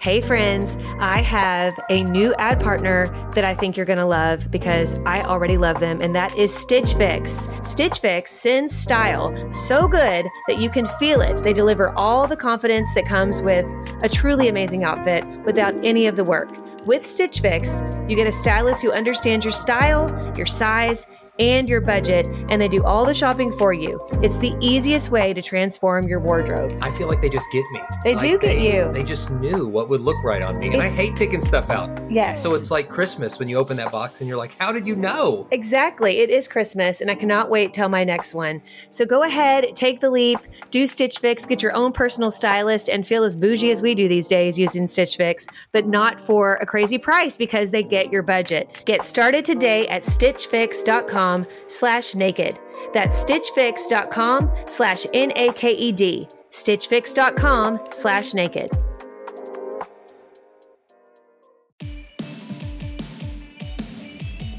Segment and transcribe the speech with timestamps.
[0.00, 4.50] Hey, friends, I have a new ad partner that I think you're going to love
[4.50, 7.50] because I already love them, and that is Stitch Fix.
[7.62, 11.36] Stitch Fix sends style so good that you can feel it.
[11.42, 13.66] They deliver all the confidence that comes with
[14.02, 16.48] a truly amazing outfit without any of the work.
[16.90, 21.06] With Stitch Fix, you get a stylist who understands your style, your size,
[21.38, 24.04] and your budget, and they do all the shopping for you.
[24.24, 26.76] It's the easiest way to transform your wardrobe.
[26.82, 27.80] I feel like they just get me.
[28.02, 28.92] They Like, do get they- you.
[28.92, 30.66] They just knew what would look right on me.
[30.74, 31.88] And I hate picking stuff out.
[32.10, 32.42] Yes.
[32.42, 34.96] So it's like Christmas when you open that box and you're like, how did you
[34.96, 35.46] know?
[35.52, 36.18] Exactly.
[36.18, 38.60] It is Christmas, and I cannot wait till my next one.
[38.90, 40.40] So go ahead, take the leap,
[40.72, 44.08] do Stitch Fix, get your own personal stylist, and feel as bougie as we do
[44.08, 48.22] these days using Stitch Fix, but not for a crazy price because they get your
[48.22, 48.70] budget.
[48.84, 52.58] Get started today at stitchfix.com slash naked.
[52.92, 56.28] That's stitchfix.com slash N-A-K-E-D.
[56.50, 58.70] stitchfix.com slash naked.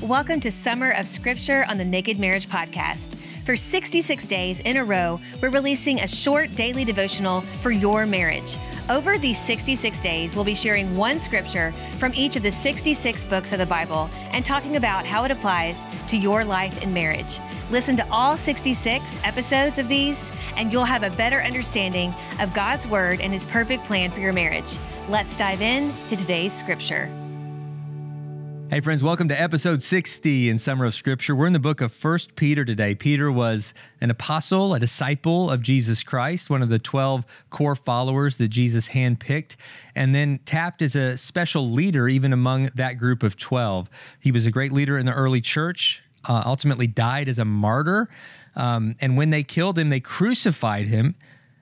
[0.00, 3.16] Welcome to Summer of Scripture on the Naked Marriage Podcast.
[3.46, 8.56] For 66 days in a row, we're releasing a short daily devotional for your marriage.
[8.90, 13.52] Over these 66 days, we'll be sharing one scripture from each of the 66 books
[13.52, 17.38] of the Bible and talking about how it applies to your life and marriage.
[17.70, 22.86] Listen to all 66 episodes of these, and you'll have a better understanding of God's
[22.86, 24.76] Word and His perfect plan for your marriage.
[25.08, 27.08] Let's dive in to today's scripture.
[28.74, 31.36] Hey, friends, welcome to episode 60 in Summer of Scripture.
[31.36, 32.96] We're in the book of First Peter today.
[32.96, 38.36] Peter was an apostle, a disciple of Jesus Christ, one of the 12 core followers
[38.38, 39.54] that Jesus handpicked,
[39.94, 43.88] and then tapped as a special leader even among that group of 12.
[44.18, 48.08] He was a great leader in the early church, uh, ultimately died as a martyr.
[48.56, 51.14] Um, and when they killed him, they crucified him.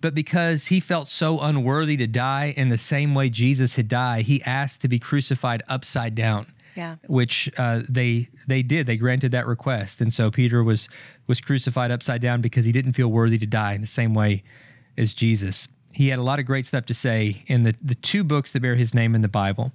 [0.00, 4.24] But because he felt so unworthy to die in the same way Jesus had died,
[4.24, 6.46] he asked to be crucified upside down
[6.76, 6.96] Yeah.
[7.06, 8.86] which uh, they they did.
[8.86, 10.88] They granted that request, and so Peter was
[11.26, 14.42] was crucified upside down because he didn't feel worthy to die in the same way
[14.98, 15.68] as Jesus.
[15.92, 18.60] He had a lot of great stuff to say in the the two books that
[18.60, 19.72] bear his name in the Bible.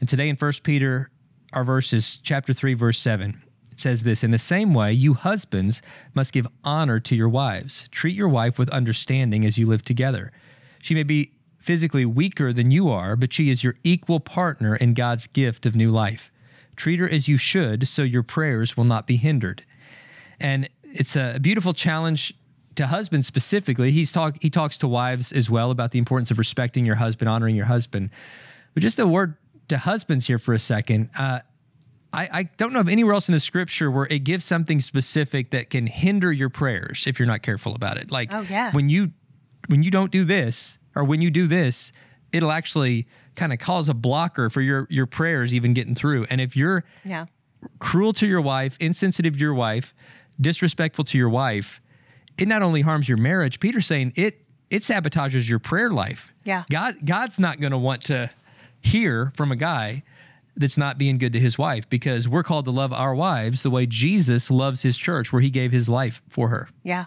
[0.00, 1.10] And today in First Peter,
[1.52, 3.42] our verses chapter three, verse seven.
[3.70, 5.82] It says this: In the same way, you husbands
[6.14, 7.88] must give honor to your wives.
[7.88, 10.32] Treat your wife with understanding as you live together.
[10.80, 14.94] She may be physically weaker than you are, but she is your equal partner in
[14.94, 16.32] God's gift of new life.
[16.76, 19.64] Treat her as you should, so your prayers will not be hindered.
[20.40, 22.34] And it's a beautiful challenge
[22.76, 23.90] to husbands specifically.
[23.90, 27.28] He's talk he talks to wives as well about the importance of respecting your husband,
[27.28, 28.10] honoring your husband.
[28.72, 29.36] But just a word
[29.68, 31.10] to husbands here for a second.
[31.18, 31.40] Uh,
[32.12, 35.50] I, I don't know of anywhere else in the scripture where it gives something specific
[35.50, 38.10] that can hinder your prayers if you're not careful about it.
[38.10, 38.72] Like Oh, yeah.
[38.72, 39.12] when you
[39.68, 41.92] when you don't do this or when you do this,
[42.32, 46.26] it'll actually kind of cause a blocker for your your prayers even getting through.
[46.30, 47.26] And if you're Yeah.
[47.78, 49.94] cruel to your wife, insensitive to your wife,
[50.40, 51.80] disrespectful to your wife,
[52.38, 56.32] it not only harms your marriage, Peter's saying it it sabotages your prayer life.
[56.44, 56.64] Yeah.
[56.70, 58.30] God God's not going to want to
[58.80, 60.02] hear from a guy
[60.56, 63.70] that's not being good to his wife because we're called to love our wives the
[63.70, 66.68] way Jesus loves his church where he gave his life for her.
[66.82, 67.06] Yeah.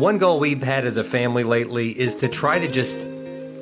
[0.00, 3.06] One goal we've had as a family lately is to try to just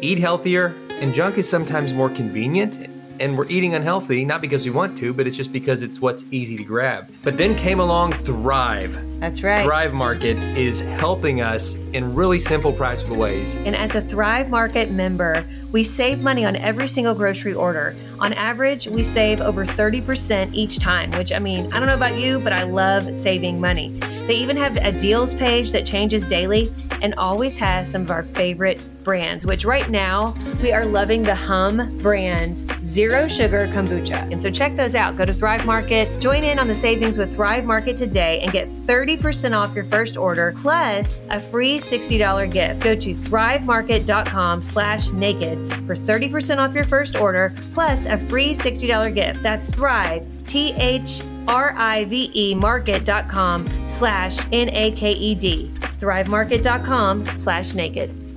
[0.00, 2.76] eat healthier, and junk is sometimes more convenient.
[3.19, 6.25] And we're eating unhealthy, not because we want to, but it's just because it's what's
[6.31, 7.12] easy to grab.
[7.25, 9.07] But then came along Thrive.
[9.21, 9.65] That's right.
[9.65, 13.56] Thrive Market is helping us in really simple, practical ways.
[13.56, 17.97] And as a Thrive Market member, we save money on every single grocery order.
[18.21, 22.19] On average, we save over 30% each time, which I mean, I don't know about
[22.19, 23.99] you, but I love saving money.
[24.27, 28.23] They even have a deals page that changes daily and always has some of our
[28.23, 34.31] favorite brands, which right now we are loving the Humm brand Zero Sugar Kombucha.
[34.31, 35.17] And so check those out.
[35.17, 38.69] Go to Thrive Market, join in on the savings with Thrive Market today and get
[38.69, 39.07] 30%
[39.52, 42.80] off your first order plus a free $60 gift.
[42.80, 49.14] Go to thrivemarket.com slash naked for 30% off your first order plus a free $60
[49.14, 49.43] gift.
[49.43, 55.72] That's Thrive, T H R I V E market.com slash N A K E D.
[55.99, 58.27] Thrivemarket.com slash naked.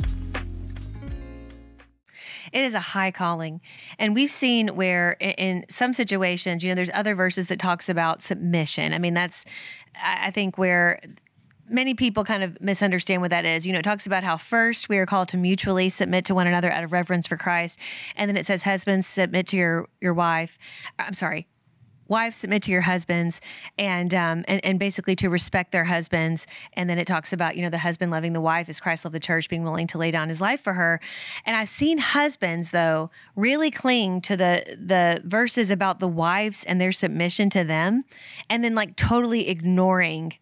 [2.51, 3.61] It is a high calling.
[3.97, 8.21] And we've seen where in, some situations, you know, there's other verses that talks about
[8.21, 8.93] submission.
[8.93, 9.45] I mean, that's
[10.03, 10.99] I think where
[11.69, 13.65] many people kind of misunderstand what that is.
[13.65, 16.47] You know, it talks about how first we are called to mutually submit to one
[16.47, 17.79] another out of reverence for Christ.
[18.15, 20.57] And then it says, husbands, submit to your your wife.
[20.99, 21.47] I'm sorry.
[22.11, 23.39] Wives submit to your husbands
[23.77, 26.45] and um and, and basically to respect their husbands.
[26.73, 29.15] And then it talks about you know the husband loving the wife as christ loved
[29.15, 30.99] the church being willing to lay down his life for her.
[31.45, 36.79] And i've seen husbands though really cling to the the verses about the wives and
[36.81, 38.03] their submission to them
[38.49, 40.33] and then like totally ignoring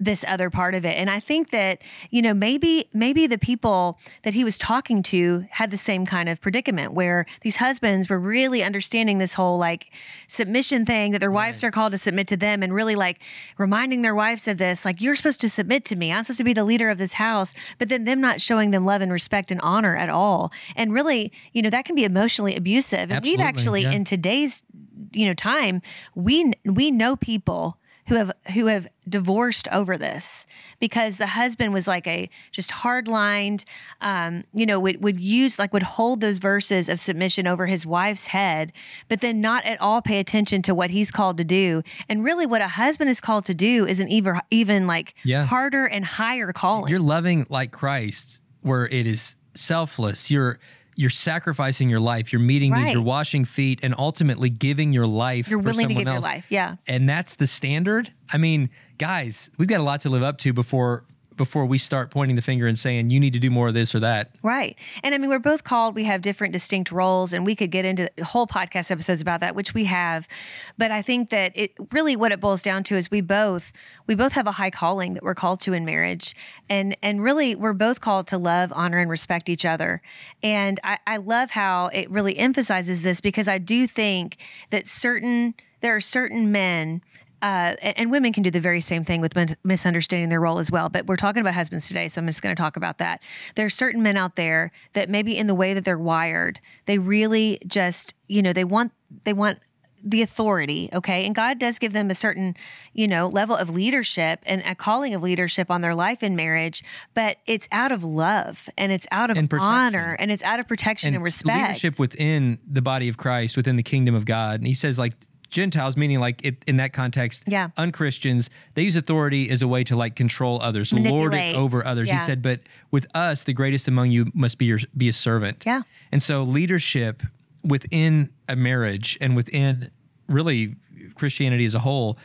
[0.00, 0.96] this other part of it.
[0.96, 5.44] And I think that, you know, maybe maybe the people that he was talking to
[5.50, 9.92] had the same kind of predicament where these husbands were really understanding this whole like
[10.26, 13.20] submission thing that their wives are called to submit to them and really like
[13.58, 16.10] reminding their wives of this like you're supposed to submit to me.
[16.10, 18.86] I'm supposed to be the leader of this house, but then them not showing them
[18.86, 20.50] love and respect and honor at all.
[20.76, 23.12] And really, you know, that can be emotionally abusive.
[23.12, 23.92] And we've actually yeah.
[23.92, 24.64] in today's
[25.12, 25.82] you know time,
[26.14, 27.76] we we know people
[28.08, 30.46] who have who have divorced over this
[30.78, 33.64] because the husband was like a just hard lined
[34.00, 37.84] um, you know would, would use like would hold those verses of submission over his
[37.86, 38.72] wife's head
[39.08, 42.46] but then not at all pay attention to what he's called to do and really
[42.46, 45.44] what a husband is called to do is an even even like Yeah.
[45.44, 50.30] harder and higher calling You're loving like Christ, where it is selfless.
[50.30, 50.58] You're
[51.00, 52.30] you're sacrificing your life.
[52.30, 52.82] You're meeting Right.
[52.82, 52.92] needs.
[52.92, 55.48] You're washing feet, and ultimately giving your life.
[55.48, 56.76] You're willing to give your life, yeah.
[56.86, 58.12] And that's the standard.
[58.30, 58.68] I mean,
[58.98, 61.04] guys, we've got a lot to live up to before
[61.40, 63.94] before we start pointing the finger and saying you need to do more of this
[63.94, 64.36] or that.
[64.42, 64.76] Right.
[65.02, 67.86] And I mean, we're both called, we have different distinct roles, and we could get
[67.86, 70.28] into whole podcast episodes about that, which we have.
[70.76, 73.72] But I think that it really what it boils down to is we both
[74.06, 76.36] we both have a high calling that we're called to in marriage.
[76.68, 80.02] And and really we're both called to love, honor, and respect each other.
[80.42, 84.36] And I, I love how it really emphasizes this because I do think
[84.68, 87.00] that certain there are certain men
[87.42, 89.34] uh, and, and women can do the very same thing with
[89.64, 90.88] misunderstanding their role as well.
[90.88, 93.22] But we're talking about husbands today, so I'm just going to talk about that.
[93.54, 96.98] There are certain men out there that maybe in the way that they're wired, they
[96.98, 98.92] really just, you know, they want
[99.24, 99.58] they want
[100.02, 101.26] the authority, okay?
[101.26, 102.56] And God does give them a certain,
[102.92, 106.82] you know, level of leadership and a calling of leadership on their life in marriage,
[107.14, 110.68] but it's out of love and it's out of And honor and it's out of
[110.68, 111.68] protection and, respect.
[111.68, 114.60] leadership within the body of Christ, within the kingdom of God.
[114.60, 115.14] And he says, like,
[115.50, 117.70] Gentiles, meaning like it, in that context, Yeah.
[117.76, 122.08] unchristians, they use authority as a way to like control others, lord it over others.
[122.08, 122.20] Yeah.
[122.20, 122.60] He said, but
[122.90, 125.64] with us, the greatest among you must be your, be a servant.
[125.66, 125.82] Yeah.
[126.12, 127.22] And so leadership
[127.62, 129.90] within a marriage and within
[130.28, 130.76] really
[131.14, 132.16] Christianity as a whole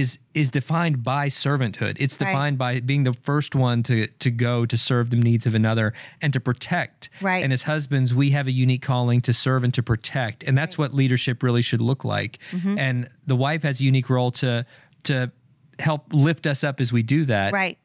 [0.00, 1.96] is is defined by servanthood.
[1.98, 2.28] It's Right.
[2.30, 5.92] defined by being the first one to to go to serve the needs of another
[6.22, 7.08] and to protect.
[7.20, 7.42] Right.
[7.44, 10.44] And as husbands, we have a unique calling to serve and to protect.
[10.44, 12.38] And that's what leadership really should look like.
[12.52, 12.78] Mm-hmm.
[12.78, 14.64] And the wife has a unique role to
[15.04, 15.30] to
[15.78, 17.52] help lift us up as we do that.
[17.52, 17.78] right.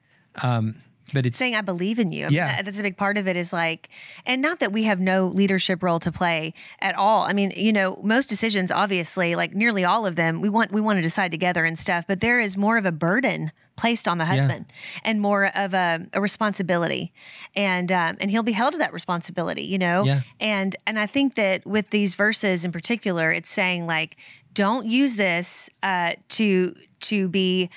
[1.14, 2.26] But it's saying I believe in you.
[2.26, 2.56] I mean, Yeah.
[2.56, 3.90] that- that's a big part of it is like,
[4.26, 7.24] and not that we have no leadership role to play at all.
[7.24, 10.82] I mean, you know, most decisions, obviously, like nearly all of them, we want we
[10.82, 12.06] want to decide together and stuff.
[12.08, 14.66] But there is more of a burden placed on the husband
[15.04, 17.12] and more of a, a responsibility,
[17.56, 19.64] and um, and he'll be held to that responsibility.
[19.64, 20.22] You know, Yeah.
[20.40, 24.18] and and I think that with these verses in particular, it's saying like,
[24.54, 27.70] don't use this uh, to to be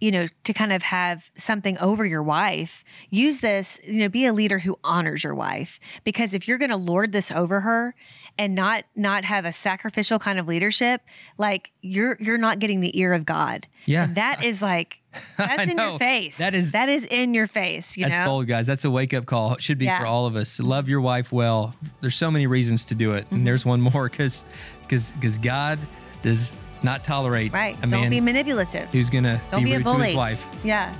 [0.00, 4.24] you know, to kind of have something over your wife, use this, you know, be
[4.26, 5.78] a leader who honors your wife.
[6.04, 7.94] Because if you're going to lord this over her
[8.38, 11.02] and not not have a sacrificial kind of leadership,
[11.36, 13.66] like you're you're not getting the ear of God.
[13.84, 14.04] Yeah.
[14.04, 15.00] And that is like
[15.36, 16.38] that's in your face.
[16.38, 18.24] That is- that is in your face, you That's know.
[18.26, 18.66] bold, guys.
[18.66, 19.54] That's a wake up call.
[19.54, 19.98] It should be Yeah.
[20.00, 20.58] for all of us.
[20.60, 21.74] Love your wife well.
[22.00, 23.34] There's so many reasons to do it, Mm-hmm.
[23.34, 24.44] and there's one more because
[24.82, 25.78] because because God
[26.22, 27.76] does not tolerate Right.
[27.78, 28.88] a Don't man be manipulative.
[28.90, 30.08] who's gonna Don't be, be a bully.
[30.08, 30.46] his wife.
[30.64, 30.94] Yeah,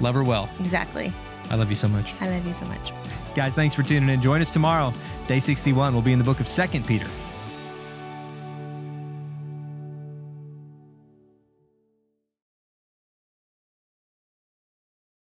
[0.00, 0.48] Love her well.
[0.60, 1.12] exactly.
[1.50, 2.92] I love you so much, I love you so much.
[3.34, 3.54] guys.
[3.54, 4.20] Thanks for tuning in.
[4.22, 4.92] Join us tomorrow,
[5.28, 5.92] day 61.
[5.92, 7.06] We'll be in the book of Second Peter.